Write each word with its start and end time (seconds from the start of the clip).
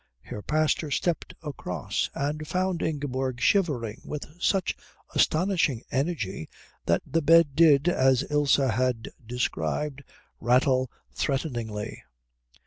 Herr 0.21 0.41
Pastor 0.41 0.89
stepped 0.89 1.35
across, 1.43 2.09
and 2.15 2.47
found 2.47 2.81
Ingeborg 2.81 3.39
shivering 3.39 4.01
with 4.03 4.25
such 4.39 4.75
astonishing 5.13 5.83
energy 5.91 6.49
that 6.87 7.03
the 7.05 7.21
bed 7.21 7.55
did, 7.55 7.87
as 7.87 8.25
Ilse 8.31 8.55
had 8.55 9.09
described, 9.27 10.01
rattle 10.39 10.89
threateningly. 11.13 12.01